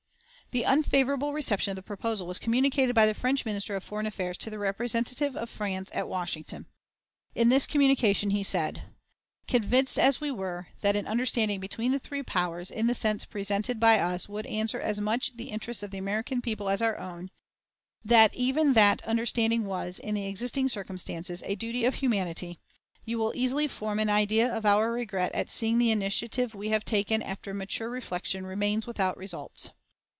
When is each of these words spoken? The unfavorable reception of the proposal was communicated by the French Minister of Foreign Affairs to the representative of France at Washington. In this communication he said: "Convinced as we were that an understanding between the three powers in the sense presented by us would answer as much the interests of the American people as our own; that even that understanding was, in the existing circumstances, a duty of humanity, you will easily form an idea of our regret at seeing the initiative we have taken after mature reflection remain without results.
The 0.53 0.65
unfavorable 0.65 1.31
reception 1.31 1.71
of 1.71 1.77
the 1.77 1.81
proposal 1.81 2.27
was 2.27 2.37
communicated 2.37 2.93
by 2.93 3.05
the 3.05 3.13
French 3.13 3.45
Minister 3.45 3.73
of 3.77 3.85
Foreign 3.85 4.05
Affairs 4.05 4.35
to 4.39 4.49
the 4.49 4.59
representative 4.59 5.33
of 5.37 5.49
France 5.49 5.89
at 5.93 6.09
Washington. 6.09 6.65
In 7.33 7.47
this 7.47 7.65
communication 7.65 8.31
he 8.31 8.43
said: 8.43 8.83
"Convinced 9.47 9.97
as 9.97 10.19
we 10.19 10.29
were 10.29 10.67
that 10.81 10.97
an 10.97 11.07
understanding 11.07 11.61
between 11.61 11.93
the 11.93 11.99
three 11.99 12.21
powers 12.21 12.69
in 12.69 12.87
the 12.87 12.93
sense 12.93 13.23
presented 13.23 13.79
by 13.79 13.97
us 13.97 14.27
would 14.27 14.45
answer 14.45 14.77
as 14.81 14.99
much 14.99 15.37
the 15.37 15.51
interests 15.51 15.83
of 15.83 15.91
the 15.91 15.97
American 15.99 16.41
people 16.41 16.67
as 16.67 16.81
our 16.81 16.97
own; 16.97 17.31
that 18.03 18.33
even 18.33 18.73
that 18.73 19.01
understanding 19.05 19.63
was, 19.65 19.99
in 19.99 20.15
the 20.15 20.25
existing 20.25 20.67
circumstances, 20.67 21.41
a 21.45 21.55
duty 21.55 21.85
of 21.85 21.95
humanity, 21.95 22.59
you 23.05 23.17
will 23.17 23.31
easily 23.37 23.69
form 23.69 23.99
an 23.99 24.09
idea 24.09 24.53
of 24.53 24.65
our 24.65 24.91
regret 24.91 25.31
at 25.33 25.49
seeing 25.49 25.77
the 25.77 25.91
initiative 25.91 26.53
we 26.53 26.67
have 26.67 26.83
taken 26.83 27.21
after 27.21 27.53
mature 27.53 27.89
reflection 27.89 28.45
remain 28.45 28.83
without 28.85 29.15
results. 29.15 29.69